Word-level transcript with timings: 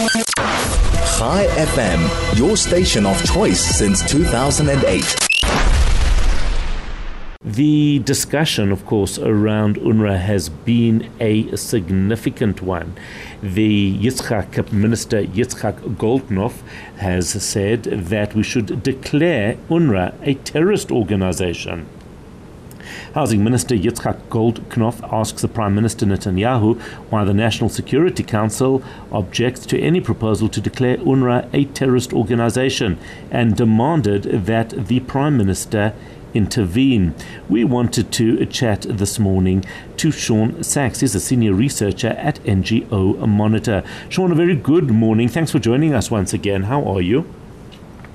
Chai 0.00 1.44
FM, 1.58 2.38
your 2.38 2.56
station 2.56 3.04
of 3.04 3.22
choice 3.22 3.60
since 3.60 4.00
2008. 4.10 5.04
The 7.42 7.98
discussion, 7.98 8.72
of 8.72 8.86
course, 8.86 9.18
around 9.18 9.76
UNRWA 9.76 10.18
has 10.18 10.48
been 10.48 11.10
a 11.20 11.54
significant 11.54 12.62
one. 12.62 12.94
The 13.42 13.98
Yitzhak 13.98 14.72
Minister 14.72 15.22
Yitzhak 15.22 15.96
Goldknopf 15.96 16.62
has 16.96 17.28
said 17.42 17.82
that 17.82 18.34
we 18.34 18.42
should 18.42 18.82
declare 18.82 19.58
UNRWA 19.68 20.14
a 20.22 20.32
terrorist 20.34 20.90
organization. 20.90 21.86
Housing 23.14 23.42
Minister 23.42 23.74
Yitzhak 23.74 24.20
Goldknopf 24.28 25.12
asks 25.12 25.42
the 25.42 25.48
Prime 25.48 25.74
Minister 25.74 26.06
Netanyahu 26.06 26.80
why 27.10 27.24
the 27.24 27.34
National 27.34 27.68
Security 27.68 28.22
Council 28.22 28.84
objects 29.10 29.66
to 29.66 29.80
any 29.80 30.00
proposal 30.00 30.48
to 30.48 30.60
declare 30.60 30.96
UNRWA 30.98 31.48
a 31.52 31.64
terrorist 31.64 32.12
organization 32.12 32.98
and 33.30 33.56
demanded 33.56 34.22
that 34.46 34.86
the 34.86 35.00
Prime 35.00 35.36
Minister 35.36 35.92
intervene. 36.34 37.14
We 37.48 37.64
wanted 37.64 38.12
to 38.12 38.46
chat 38.46 38.82
this 38.82 39.18
morning 39.18 39.64
to 39.96 40.12
Shaun 40.12 40.62
Sacks. 40.62 41.00
He's 41.00 41.16
a 41.16 41.20
senior 41.20 41.52
researcher 41.52 42.10
at 42.10 42.36
NGO 42.44 43.26
Monitor. 43.26 43.82
Shaun, 44.08 44.30
a 44.30 44.36
very 44.36 44.54
good 44.54 44.90
morning. 44.90 45.26
Thanks 45.26 45.50
for 45.50 45.58
joining 45.58 45.94
us 45.94 46.12
once 46.12 46.32
again. 46.32 46.64
How 46.64 46.84
are 46.84 47.00
you? 47.00 47.26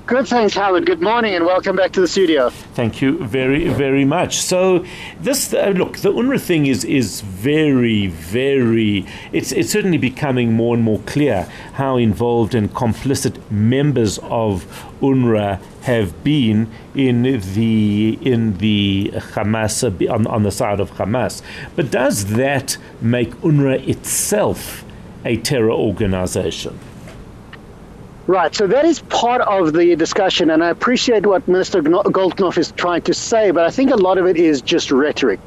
Good, 0.06 0.28
thanks, 0.28 0.54
Howard. 0.54 0.86
Good 0.86 1.02
morning, 1.02 1.34
and 1.34 1.44
welcome 1.44 1.74
back 1.74 1.90
to 1.94 2.00
the 2.00 2.06
studio. 2.06 2.50
Thank 2.50 3.02
you 3.02 3.18
very, 3.24 3.66
very 3.66 4.04
much. 4.04 4.36
So, 4.36 4.86
this 5.20 5.52
uh, 5.52 5.70
look, 5.70 5.98
the 5.98 6.12
UNRWA 6.12 6.40
thing 6.40 6.66
is 6.66 6.84
is 6.84 7.22
very, 7.22 8.06
very. 8.06 9.04
It's 9.32 9.50
it's 9.50 9.72
certainly 9.72 9.98
becoming 9.98 10.52
more 10.52 10.76
and 10.76 10.84
more 10.84 11.00
clear 11.06 11.48
how 11.72 11.96
involved 11.96 12.54
and 12.54 12.72
complicit 12.72 13.50
members 13.50 14.18
of 14.22 14.64
UNRWA 15.00 15.60
have 15.82 16.22
been 16.22 16.70
in 16.94 17.22
the 17.22 18.16
in 18.22 18.58
the 18.58 19.10
Hamas 19.12 19.82
on, 20.08 20.28
on 20.28 20.44
the 20.44 20.52
side 20.52 20.78
of 20.78 20.92
Hamas. 20.92 21.42
But 21.74 21.90
does 21.90 22.26
that 22.26 22.78
make 23.00 23.30
UNRWA 23.42 23.88
itself 23.88 24.84
a 25.24 25.36
terror 25.38 25.72
organization? 25.72 26.78
Right, 28.28 28.52
so 28.52 28.66
that 28.66 28.84
is 28.84 28.98
part 29.02 29.40
of 29.42 29.72
the 29.72 29.94
discussion, 29.94 30.50
and 30.50 30.64
I 30.64 30.70
appreciate 30.70 31.24
what 31.24 31.46
Minister 31.46 31.80
Goldknopf 31.80 32.58
is 32.58 32.72
trying 32.72 33.02
to 33.02 33.14
say, 33.14 33.52
but 33.52 33.64
I 33.64 33.70
think 33.70 33.92
a 33.92 33.96
lot 33.96 34.18
of 34.18 34.26
it 34.26 34.36
is 34.36 34.60
just 34.60 34.90
rhetoric. 34.90 35.38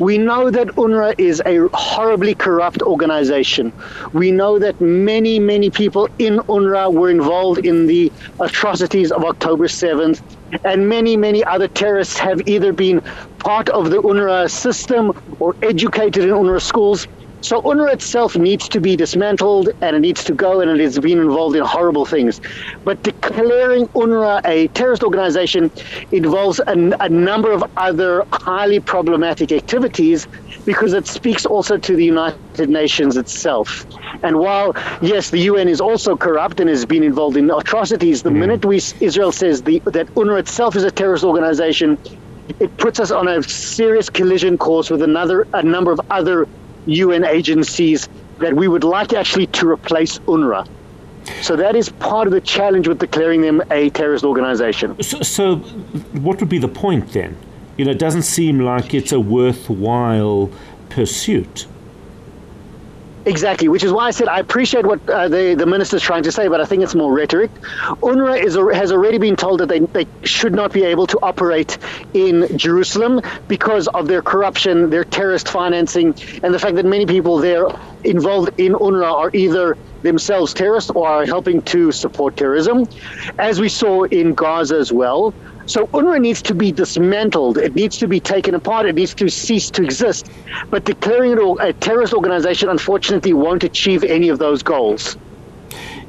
We 0.00 0.18
know 0.18 0.50
that 0.50 0.66
UNRWA 0.76 1.14
is 1.16 1.40
a 1.46 1.66
horribly 1.72 2.34
corrupt 2.34 2.82
organization. 2.82 3.72
We 4.12 4.32
know 4.32 4.58
that 4.58 4.78
many, 4.82 5.38
many 5.38 5.70
people 5.70 6.10
in 6.18 6.40
UNRWA 6.40 6.92
were 6.92 7.08
involved 7.08 7.64
in 7.64 7.86
the 7.86 8.12
atrocities 8.38 9.12
of 9.12 9.24
October 9.24 9.66
7th, 9.66 10.20
and 10.62 10.90
many, 10.90 11.16
many 11.16 11.42
other 11.42 11.68
terrorists 11.68 12.18
have 12.18 12.46
either 12.46 12.70
been 12.70 13.00
part 13.38 13.70
of 13.70 13.88
the 13.88 14.02
UNRWA 14.02 14.50
system 14.50 15.12
or 15.40 15.56
educated 15.62 16.24
in 16.24 16.30
UNRWA 16.30 16.60
schools. 16.60 17.08
So 17.46 17.62
UNRWA 17.62 17.92
itself 17.92 18.36
needs 18.36 18.68
to 18.70 18.80
be 18.80 18.96
dismantled 18.96 19.68
and 19.80 19.94
it 19.94 20.00
needs 20.00 20.24
to 20.24 20.32
go 20.32 20.60
and 20.60 20.68
it 20.68 20.80
has 20.80 20.98
been 20.98 21.20
involved 21.20 21.54
in 21.54 21.62
horrible 21.62 22.04
things. 22.04 22.40
But 22.82 23.00
declaring 23.04 23.86
UNRWA 23.94 24.44
a 24.44 24.66
terrorist 24.78 25.04
organization 25.04 25.70
involves 26.10 26.58
a, 26.58 26.72
a 26.98 27.08
number 27.08 27.52
of 27.52 27.62
other 27.76 28.26
highly 28.32 28.80
problematic 28.80 29.52
activities 29.52 30.26
because 30.64 30.92
it 30.92 31.06
speaks 31.06 31.46
also 31.46 31.78
to 31.78 31.94
the 31.94 32.04
United 32.04 32.68
Nations 32.68 33.16
itself. 33.16 33.86
And 34.24 34.40
while, 34.40 34.74
yes, 35.00 35.30
the 35.30 35.38
UN 35.38 35.68
is 35.68 35.80
also 35.80 36.16
corrupt 36.16 36.58
and 36.58 36.68
has 36.68 36.84
been 36.84 37.04
involved 37.04 37.36
in 37.36 37.48
atrocities, 37.48 38.24
the 38.24 38.30
mm. 38.30 38.38
minute 38.38 38.64
we, 38.64 38.78
Israel 38.98 39.30
says 39.30 39.62
the, 39.62 39.78
that 39.84 40.08
UNRWA 40.16 40.40
itself 40.40 40.74
is 40.74 40.82
a 40.82 40.90
terrorist 40.90 41.22
organization, 41.22 41.96
it 42.58 42.76
puts 42.76 42.98
us 43.00 43.10
on 43.10 43.28
a 43.28 43.42
serious 43.42 44.10
collision 44.10 44.58
course 44.58 44.90
with 44.90 45.02
another 45.02 45.46
a 45.52 45.62
number 45.62 45.92
of 45.92 46.00
other 46.10 46.48
UN 46.86 47.24
agencies 47.24 48.08
that 48.38 48.54
we 48.54 48.68
would 48.68 48.84
like 48.84 49.12
actually 49.12 49.46
to 49.48 49.68
replace 49.68 50.18
UNRWA. 50.20 50.68
So 51.42 51.56
that 51.56 51.74
is 51.74 51.88
part 51.88 52.26
of 52.26 52.32
the 52.32 52.40
challenge 52.40 52.86
with 52.86 52.98
declaring 52.98 53.40
them 53.40 53.62
a 53.70 53.90
terrorist 53.90 54.24
organization. 54.24 55.02
So, 55.02 55.20
so 55.22 55.56
what 55.56 56.38
would 56.40 56.48
be 56.48 56.58
the 56.58 56.68
point 56.68 57.12
then? 57.12 57.36
You 57.76 57.84
know, 57.84 57.90
it 57.90 57.98
doesn't 57.98 58.22
seem 58.22 58.60
like 58.60 58.94
it's 58.94 59.12
a 59.12 59.20
worthwhile 59.20 60.50
pursuit. 60.88 61.66
Exactly, 63.26 63.66
which 63.68 63.82
is 63.82 63.92
why 63.92 64.06
I 64.06 64.10
said 64.12 64.28
I 64.28 64.38
appreciate 64.38 64.86
what 64.86 65.00
uh, 65.10 65.28
the, 65.28 65.56
the 65.58 65.66
minister's 65.66 66.02
trying 66.02 66.22
to 66.22 66.30
say, 66.32 66.46
but 66.46 66.60
I 66.60 66.64
think 66.64 66.84
it's 66.84 66.94
more 66.94 67.12
rhetoric. 67.12 67.50
UNRWA 68.00 68.40
is, 68.40 68.54
has 68.72 68.92
already 68.92 69.18
been 69.18 69.34
told 69.34 69.58
that 69.60 69.68
they, 69.68 69.80
they 69.80 70.06
should 70.22 70.54
not 70.54 70.72
be 70.72 70.84
able 70.84 71.08
to 71.08 71.18
operate 71.22 71.76
in 72.14 72.46
Jerusalem 72.56 73.20
because 73.48 73.88
of 73.88 74.06
their 74.06 74.22
corruption, 74.22 74.90
their 74.90 75.04
terrorist 75.04 75.48
financing, 75.48 76.14
and 76.44 76.54
the 76.54 76.58
fact 76.60 76.76
that 76.76 76.86
many 76.86 77.04
people 77.04 77.38
there 77.38 77.66
involved 78.04 78.50
in 78.58 78.74
UNRWA 78.74 79.12
are 79.12 79.30
either 79.34 79.76
themselves 80.02 80.54
terrorists 80.54 80.90
or 80.94 81.08
are 81.08 81.26
helping 81.26 81.62
to 81.62 81.90
support 81.90 82.36
terrorism, 82.36 82.86
as 83.38 83.60
we 83.60 83.68
saw 83.68 84.04
in 84.04 84.34
Gaza 84.34 84.76
as 84.76 84.92
well. 84.92 85.34
So 85.66 85.88
UNRWA 85.88 86.20
needs 86.20 86.42
to 86.42 86.54
be 86.54 86.70
dismantled. 86.72 87.58
It 87.58 87.74
needs 87.74 87.98
to 87.98 88.06
be 88.06 88.20
taken 88.20 88.54
apart. 88.54 88.86
It 88.86 88.94
needs 88.94 89.14
to 89.14 89.28
cease 89.28 89.68
to 89.70 89.82
exist. 89.82 90.30
But 90.70 90.84
declaring 90.84 91.32
it 91.32 91.38
a 91.60 91.72
terrorist 91.72 92.14
organization, 92.14 92.68
unfortunately, 92.68 93.32
won't 93.32 93.64
achieve 93.64 94.04
any 94.04 94.28
of 94.28 94.38
those 94.38 94.62
goals. 94.62 95.16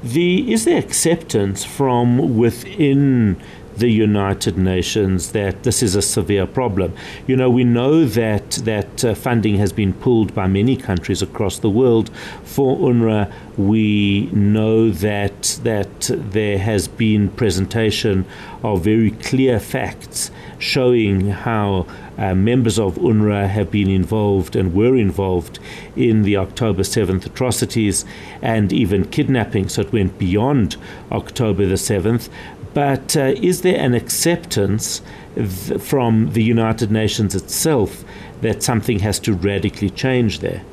The, 0.04 0.52
is 0.54 0.66
there 0.66 0.78
acceptance 0.78 1.66
from 1.66 2.38
within 2.38 3.42
the 3.80 3.90
United 3.90 4.58
Nations 4.58 5.32
that 5.32 5.64
this 5.64 5.84
is 5.84 5.96
a 5.96 6.02
severe 6.02 6.46
problem. 6.46 6.94
You 7.28 7.36
know, 7.36 7.50
we 7.50 7.64
know 7.64 8.06
that 8.06 8.52
that 8.64 9.06
uh, 9.06 9.16
funding 9.16 9.56
has 9.58 9.72
been 9.72 9.94
pulled 9.94 10.34
by 10.34 10.48
many 10.48 10.76
countries 10.76 11.22
across 11.22 11.60
the 11.60 11.70
world 11.70 12.10
for 12.44 12.78
UNRWA. 12.78 13.32
We 13.58 14.30
know 14.32 14.90
that 14.90 15.60
that 15.64 16.12
there 16.14 16.58
has 16.60 16.88
been 16.88 17.30
presentation 17.30 18.26
of 18.64 18.84
very 18.84 19.12
clear 19.12 19.60
facts 19.60 20.32
showing 20.60 21.30
how 21.30 21.86
uh, 22.18 22.34
members 22.34 22.80
of 22.80 22.96
UNRWA 22.96 23.48
have 23.48 23.70
been 23.70 23.90
involved 23.90 24.56
and 24.56 24.74
were 24.74 24.96
involved 24.96 25.60
in 25.96 26.24
the 26.24 26.38
October 26.38 26.84
7th 26.84 27.26
atrocities 27.26 28.06
and 28.42 28.74
even 28.74 29.06
kidnapping. 29.06 29.70
So 29.70 29.82
it 29.82 29.94
went 29.94 30.18
beyond 30.18 30.78
October 31.12 31.66
the 31.66 31.76
7th. 31.76 32.30
But 32.74 33.16
uh, 33.16 33.34
is 33.42 33.62
there 33.62 33.80
an 33.80 33.94
acceptance 33.94 35.02
th- 35.36 35.82
from 35.82 36.34
the 36.34 36.44
United 36.44 36.92
Nations 36.92 37.36
itself 37.36 38.04
that 38.42 38.62
something 38.62 39.00
has 39.00 39.20
to 39.22 39.34
radically 39.34 39.90
change 39.90 40.40
there? 40.40 40.64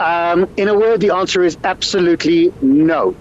Um, 0.00 0.48
in 0.56 0.68
a 0.68 0.78
word, 0.78 1.00
the 1.00 1.10
answer 1.10 1.42
is 1.42 1.58
absolutely 1.64 2.52
no. 2.62 3.16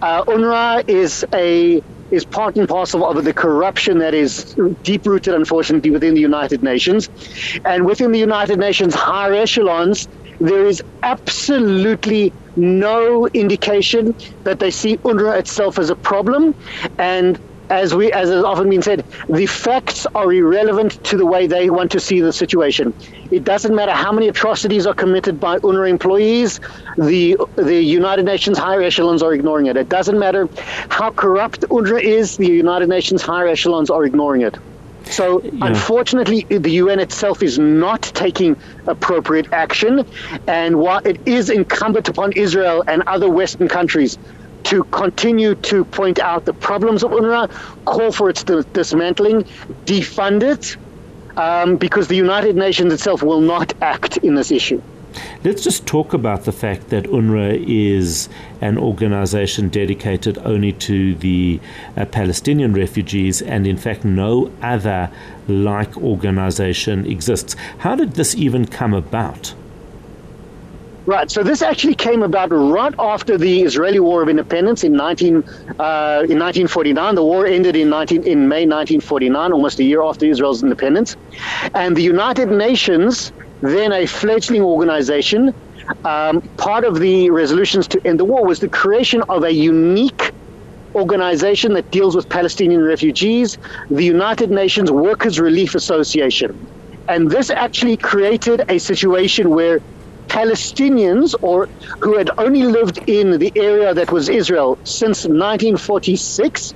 Uh, 0.00 0.24
UNRWA 0.24 0.88
is 0.88 1.24
a 1.32 1.82
is 2.12 2.24
part 2.26 2.56
and 2.56 2.68
parcel 2.68 3.04
of 3.08 3.24
the 3.24 3.34
corruption 3.34 3.98
that 3.98 4.14
is 4.14 4.54
deep 4.82 5.04
rooted, 5.06 5.34
unfortunately, 5.34 5.90
within 5.90 6.14
the 6.14 6.20
United 6.20 6.62
Nations, 6.62 7.08
and 7.64 7.86
within 7.86 8.12
the 8.12 8.18
United 8.18 8.58
Nations 8.58 8.94
higher 8.94 9.34
echelons 9.34 10.06
there 10.40 10.66
is 10.66 10.82
absolutely 11.02 12.34
no 12.56 13.28
indication 13.32 14.14
that 14.44 14.58
they 14.58 14.70
see 14.70 14.98
UNRWA 15.06 15.38
itself 15.38 15.78
as 15.78 15.90
a 15.90 15.96
problem. 15.96 16.54
And 16.98 17.38
as 17.70 17.94
we 17.94 18.12
as 18.12 18.28
has 18.28 18.44
often 18.44 18.68
been 18.68 18.82
said, 18.82 19.04
the 19.28 19.46
facts 19.46 20.06
are 20.14 20.32
irrelevant 20.32 21.02
to 21.04 21.16
the 21.16 21.26
way 21.26 21.46
they 21.46 21.70
want 21.70 21.90
to 21.92 22.00
see 22.00 22.20
the 22.20 22.32
situation. 22.32 22.94
It 23.30 23.44
doesn't 23.44 23.74
matter 23.74 23.92
how 23.92 24.12
many 24.12 24.28
atrocities 24.28 24.86
are 24.86 24.94
committed 24.94 25.40
by 25.40 25.58
UNRWA 25.58 25.88
employees, 25.88 26.60
the 26.98 27.36
the 27.56 27.82
United 27.82 28.24
Nations 28.24 28.58
higher 28.58 28.82
echelons 28.82 29.22
are 29.22 29.32
ignoring 29.32 29.66
it. 29.66 29.76
It 29.76 29.88
doesn't 29.88 30.18
matter 30.18 30.48
how 30.88 31.10
corrupt 31.10 31.62
UNRWA 31.62 32.02
is, 32.02 32.36
the 32.36 32.46
United 32.46 32.88
Nations 32.88 33.22
higher 33.22 33.48
echelons 33.48 33.90
are 33.90 34.04
ignoring 34.04 34.42
it. 34.42 34.56
So, 35.04 35.42
yeah. 35.42 35.66
unfortunately, 35.66 36.46
the 36.48 36.70
UN 36.70 37.00
itself 37.00 37.42
is 37.42 37.58
not 37.58 38.02
taking 38.02 38.56
appropriate 38.86 39.52
action. 39.52 40.06
And 40.46 40.76
while 40.76 41.00
it 41.04 41.20
is 41.26 41.50
incumbent 41.50 42.08
upon 42.08 42.32
Israel 42.32 42.84
and 42.86 43.02
other 43.06 43.28
Western 43.28 43.68
countries 43.68 44.16
to 44.64 44.84
continue 44.84 45.54
to 45.56 45.84
point 45.84 46.18
out 46.18 46.44
the 46.44 46.52
problems 46.52 47.02
of 47.02 47.10
UNRWA, 47.10 47.50
call 47.84 48.12
for 48.12 48.30
its 48.30 48.44
dismantling, 48.44 49.44
defund 49.84 50.42
it, 50.42 50.76
um, 51.36 51.76
because 51.76 52.08
the 52.08 52.16
United 52.16 52.56
Nations 52.56 52.92
itself 52.92 53.22
will 53.22 53.40
not 53.40 53.72
act 53.82 54.18
in 54.18 54.34
this 54.34 54.50
issue. 54.50 54.80
Let's 55.44 55.62
just 55.62 55.86
talk 55.86 56.14
about 56.14 56.44
the 56.44 56.52
fact 56.52 56.88
that 56.88 57.04
UNRWA 57.04 57.64
is 57.66 58.28
an 58.60 58.78
organization 58.78 59.68
dedicated 59.68 60.38
only 60.38 60.72
to 60.72 61.14
the 61.16 61.60
uh, 61.96 62.06
Palestinian 62.06 62.72
refugees, 62.72 63.42
and 63.42 63.66
in 63.66 63.76
fact, 63.76 64.04
no 64.04 64.50
other 64.62 65.10
like 65.48 65.96
organization 65.96 67.04
exists. 67.06 67.56
How 67.78 67.94
did 67.94 68.12
this 68.12 68.34
even 68.34 68.66
come 68.66 68.94
about? 68.94 69.54
Right. 71.04 71.28
So 71.30 71.42
this 71.42 71.62
actually 71.62 71.96
came 71.96 72.22
about 72.22 72.50
right 72.52 72.94
after 72.98 73.36
the 73.36 73.62
Israeli 73.62 73.98
War 73.98 74.22
of 74.22 74.28
Independence 74.28 74.84
in 74.84 74.92
19 74.92 75.36
uh, 75.80 76.22
in 76.30 76.38
1949. 76.38 77.16
The 77.16 77.24
war 77.24 77.44
ended 77.44 77.74
in 77.74 77.88
19 77.88 78.22
in 78.22 78.48
May 78.48 78.66
1949, 78.66 79.52
almost 79.52 79.80
a 79.80 79.84
year 79.84 80.00
after 80.02 80.26
Israel's 80.26 80.62
independence, 80.62 81.16
and 81.74 81.96
the 81.96 82.02
United 82.02 82.50
Nations, 82.50 83.32
then 83.62 83.92
a 83.92 84.06
fledgling 84.06 84.62
organization, 84.62 85.52
um, 86.04 86.40
part 86.56 86.84
of 86.84 87.00
the 87.00 87.30
resolutions 87.30 87.88
to 87.88 88.00
end 88.04 88.20
the 88.20 88.24
war 88.24 88.46
was 88.46 88.60
the 88.60 88.70
creation 88.70 89.22
of 89.28 89.42
a 89.42 89.52
unique 89.52 90.30
organization 90.94 91.74
that 91.74 91.90
deals 91.90 92.14
with 92.16 92.28
Palestinian 92.28 92.82
refugees, 92.82 93.58
the 93.90 94.04
United 94.04 94.50
Nations 94.50 94.90
Workers 94.90 95.40
Relief 95.40 95.74
Association. 95.74 96.68
And 97.08 97.30
this 97.30 97.50
actually 97.50 97.96
created 97.96 98.62
a 98.68 98.78
situation 98.78 99.50
where 99.50 99.80
Palestinians 100.32 101.34
or 101.42 101.68
who 102.00 102.16
had 102.16 102.30
only 102.38 102.62
lived 102.64 102.98
in 103.06 103.38
the 103.38 103.52
area 103.56 103.94
that 103.94 104.10
was 104.12 104.30
Israel 104.30 104.78
since 104.84 105.24
1946 105.24 106.74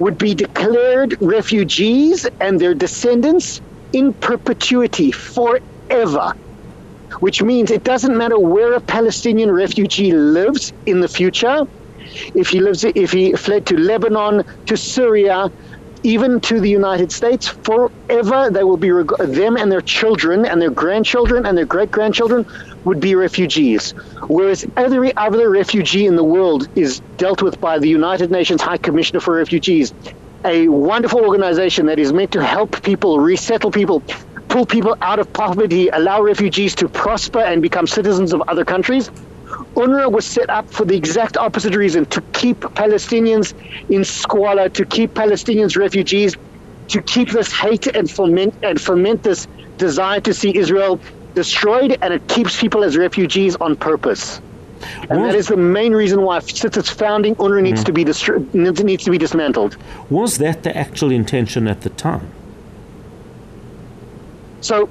would 0.00 0.18
be 0.18 0.34
declared 0.34 1.16
refugees 1.20 2.26
and 2.40 2.60
their 2.60 2.74
descendants 2.74 3.60
in 3.92 4.14
perpetuity 4.14 5.12
forever. 5.12 6.32
Which 7.20 7.42
means 7.42 7.70
it 7.70 7.84
doesn't 7.84 8.16
matter 8.16 8.38
where 8.38 8.74
a 8.74 8.80
Palestinian 8.82 9.52
refugee 9.52 10.12
lives 10.12 10.72
in 10.86 11.00
the 11.00 11.08
future, 11.08 11.60
if 12.34 12.48
he 12.48 12.60
lives 12.60 12.84
if 12.84 13.12
he 13.12 13.32
fled 13.34 13.66
to 13.66 13.76
Lebanon, 13.78 14.42
to 14.66 14.76
Syria, 14.76 15.50
even 16.02 16.40
to 16.40 16.60
the 16.60 16.70
United 16.70 17.12
States 17.12 17.48
forever. 17.48 18.50
They 18.50 18.64
will 18.64 18.76
be 18.76 18.90
them 19.18 19.56
and 19.56 19.70
their 19.70 19.80
children 19.80 20.46
and 20.46 20.60
their 20.60 20.70
grandchildren 20.70 21.46
and 21.46 21.56
their 21.56 21.66
great 21.66 21.90
grandchildren 21.90 22.46
would 22.84 23.00
be 23.00 23.14
refugees. 23.14 23.92
Whereas 24.28 24.64
every 24.76 25.16
other 25.16 25.50
refugee 25.50 26.06
in 26.06 26.16
the 26.16 26.24
world 26.24 26.68
is 26.74 27.00
dealt 27.18 27.42
with 27.42 27.60
by 27.60 27.78
the 27.78 27.88
United 27.88 28.30
Nations 28.30 28.62
High 28.62 28.78
Commissioner 28.78 29.20
for 29.20 29.36
Refugees, 29.36 29.92
a 30.44 30.68
wonderful 30.68 31.20
organization 31.20 31.86
that 31.86 31.98
is 31.98 32.12
meant 32.12 32.32
to 32.32 32.44
help 32.44 32.82
people, 32.82 33.20
resettle 33.20 33.70
people, 33.70 34.02
pull 34.48 34.66
people 34.66 34.96
out 35.02 35.18
of 35.18 35.32
poverty, 35.32 35.88
allow 35.88 36.22
refugees 36.22 36.74
to 36.76 36.88
prosper 36.88 37.40
and 37.40 37.62
become 37.62 37.86
citizens 37.86 38.32
of 38.32 38.42
other 38.48 38.64
countries. 38.64 39.10
UNRWA 39.74 40.10
was 40.10 40.26
set 40.26 40.50
up 40.50 40.68
for 40.70 40.84
the 40.84 40.96
exact 40.96 41.36
opposite 41.36 41.74
reason 41.74 42.04
to 42.06 42.20
keep 42.32 42.60
Palestinians 42.60 43.54
in 43.88 44.04
squalor, 44.04 44.68
to 44.68 44.84
keep 44.84 45.14
Palestinians 45.14 45.76
refugees, 45.76 46.36
to 46.88 47.00
keep 47.02 47.30
this 47.30 47.52
hate 47.52 47.86
and 47.86 48.10
foment 48.10 48.54
and 48.62 48.80
foment 48.80 49.22
this 49.22 49.46
desire 49.78 50.20
to 50.20 50.34
see 50.34 50.56
Israel 50.56 51.00
destroyed, 51.34 51.96
and 52.02 52.12
it 52.12 52.26
keeps 52.28 52.60
people 52.60 52.82
as 52.82 52.96
refugees 52.96 53.54
on 53.56 53.76
purpose. 53.76 54.40
And 55.08 55.24
that 55.24 55.34
is 55.34 55.48
the 55.48 55.56
main 55.56 55.92
reason 55.92 56.22
why, 56.22 56.40
since 56.40 56.76
its 56.76 56.90
founding, 56.90 57.36
UNRWA 57.36 57.62
needs 57.62 57.82
mm. 57.82 57.86
to 57.86 57.92
be 57.92 58.04
distri- 58.04 58.54
needs 58.84 59.04
to 59.04 59.10
be 59.10 59.18
dismantled. 59.18 59.76
Was 60.08 60.38
that 60.38 60.62
the 60.62 60.76
actual 60.76 61.10
intention 61.10 61.68
at 61.68 61.82
the 61.82 61.90
time? 61.90 62.30
So 64.62 64.88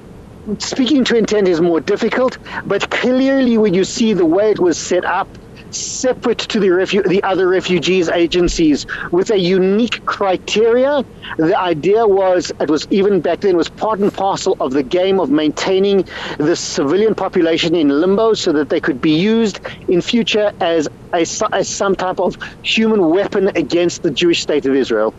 speaking 0.58 1.04
to 1.04 1.16
intent 1.16 1.48
is 1.48 1.60
more 1.60 1.80
difficult, 1.80 2.38
but 2.64 2.88
clearly 2.90 3.58
when 3.58 3.74
you 3.74 3.84
see 3.84 4.12
the 4.14 4.26
way 4.26 4.50
it 4.50 4.58
was 4.60 4.78
set 4.78 5.04
up, 5.04 5.38
separate 5.70 6.38
to 6.38 6.60
the 6.60 6.68
refu- 6.68 7.04
the 7.08 7.22
other 7.22 7.48
refugees 7.48 8.08
agencies 8.08 8.86
with 9.12 9.30
a 9.30 9.38
unique 9.38 10.04
criteria. 10.06 11.04
The 11.38 11.58
idea 11.60 12.06
was 12.06 12.52
it 12.60 12.70
was 12.70 12.86
even 12.90 13.20
back 13.20 13.40
then 13.40 13.56
was 13.56 13.70
part 13.70 14.00
and 14.00 14.12
parcel 14.12 14.56
of 14.60 14.72
the 14.72 14.82
game 14.82 15.20
of 15.20 15.30
maintaining 15.30 16.04
the 16.38 16.56
civilian 16.56 17.14
population 17.14 17.74
in 17.74 17.88
limbo 17.88 18.34
so 18.34 18.52
that 18.52 18.68
they 18.70 18.80
could 18.80 19.00
be 19.00 19.12
used 19.18 19.60
in 19.88 20.00
future 20.02 20.52
as, 20.60 20.88
a, 21.12 21.26
as 21.52 21.68
some 21.70 21.94
type 21.96 22.20
of 22.20 22.36
human 22.62 23.08
weapon 23.10 23.50
against 23.54 24.02
the 24.02 24.10
Jewish 24.10 24.40
state 24.40 24.66
of 24.66 24.74
Israel 24.74 25.14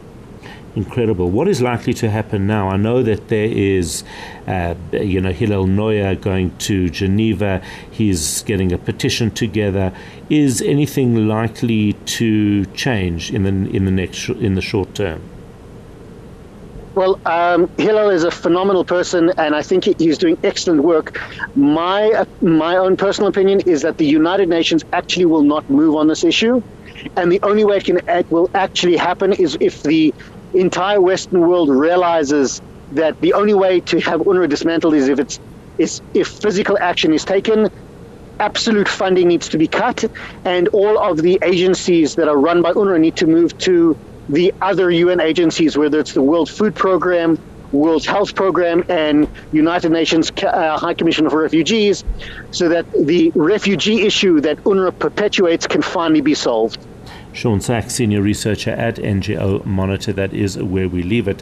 incredible. 0.76 1.30
What 1.30 1.48
is 1.48 1.62
likely 1.62 1.94
to 1.96 2.10
happen 2.10 2.48
now? 2.48 2.70
I 2.70 2.78
know 2.78 3.04
that 3.04 3.28
there 3.28 3.46
is, 3.46 4.04
uh, 4.48 4.76
you 4.92 5.22
know, 5.22 5.32
Hillel 5.32 5.68
Neuer 5.68 6.16
going 6.16 6.56
to 6.60 6.90
Geneva. 6.90 7.62
He's 7.90 8.44
getting 8.44 8.72
a 8.72 8.78
petition 8.78 9.32
together. 9.32 9.94
Is 10.30 10.62
anything 10.62 11.28
likely 11.28 11.94
to 11.94 12.66
change 12.68 13.32
in 13.32 13.44
the 13.44 13.76
in 13.76 13.86
the 13.86 13.92
next 13.92 14.30
in 14.30 14.56
the 14.56 14.62
short 14.62 14.96
term? 14.96 15.22
Well, 16.94 17.20
um, 17.26 17.70
Hillel 17.78 18.10
is 18.10 18.26
a 18.26 18.32
phenomenal 18.32 18.84
person, 18.84 19.32
and 19.38 19.56
I 19.56 19.62
think 19.62 19.86
he's 19.98 20.18
doing 20.18 20.38
excellent 20.44 20.84
work. 20.84 21.22
My 21.56 22.12
uh, 22.12 22.26
my 22.42 22.76
own 22.76 22.98
personal 22.98 23.30
opinion 23.30 23.62
is 23.62 23.82
that 23.84 23.98
the 23.98 24.06
United 24.06 24.50
Nations 24.50 24.84
actually 24.92 25.26
will 25.26 25.44
not 25.44 25.70
move 25.70 25.96
on 25.96 26.08
this 26.08 26.26
issue, 26.26 26.62
and 27.16 27.32
the 27.32 27.40
only 27.44 27.64
way 27.64 27.78
it 27.78 27.86
can 27.86 28.02
it 28.10 28.30
will 28.30 28.50
actually 28.54 28.98
happen 28.98 29.32
is 29.34 29.58
if 29.62 29.84
the 29.84 30.14
entire 30.54 31.02
Western 31.02 31.42
world 31.42 31.70
realizes 31.70 32.62
that 32.92 33.16
the 33.22 33.34
only 33.34 33.54
way 33.54 33.82
to 33.82 34.00
have 34.02 34.22
UNRWA 34.22 34.50
dismantled 34.50 34.96
is 34.96 35.08
if 35.08 35.20
it's 35.20 35.40
is 35.78 36.02
if 36.14 36.28
physical 36.28 36.78
action 36.82 37.14
is 37.14 37.26
taken, 37.26 37.70
absolute 38.40 38.88
funding 38.90 39.28
needs 39.28 39.50
to 39.50 39.58
be 39.58 39.68
cut, 39.68 40.04
and 40.44 40.68
all 40.70 41.00
of 41.00 41.18
the 41.18 41.40
agencies 41.44 42.16
that 42.16 42.28
are 42.28 42.38
run 42.40 42.62
by 42.62 42.72
UNRWA 42.74 43.00
need 43.00 43.16
to 43.18 43.28
move 43.28 43.58
to 43.60 43.96
the 44.28 44.54
other 44.62 44.92
UN 44.92 45.20
agencies, 45.22 45.78
whether 45.78 46.00
it's 46.00 46.14
the 46.14 46.22
World 46.24 46.50
Food 46.50 46.76
Program, 46.76 47.38
World 47.72 48.06
Health 48.06 48.36
Program, 48.36 48.84
and 48.90 49.28
United 49.52 49.92
Nations 49.92 50.32
uh, 50.44 50.78
High 50.78 50.94
Commission 50.96 51.30
for 51.30 51.42
Refugees, 51.42 52.04
so 52.52 52.70
that 52.70 52.88
the 52.92 53.32
refugee 53.36 54.06
issue 54.06 54.42
that 54.42 54.58
UNRWA 54.66 54.94
perpetuates 55.00 55.68
can 55.68 55.82
finally 55.82 56.22
be 56.22 56.36
solved. 56.36 56.78
Shaun 57.34 57.62
Sacks, 57.62 57.96
Senior 57.96 58.22
Researcher 58.22 58.72
at 58.72 58.98
NGO 58.98 59.66
Monitor. 59.66 60.12
That 60.12 60.34
is 60.34 60.58
where 60.58 60.90
we 60.90 61.02
leave 61.02 61.28
it. 61.28 61.40